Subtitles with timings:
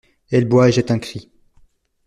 [0.31, 1.29] Elle boit et jette un cri.